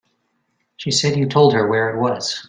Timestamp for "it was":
1.95-2.39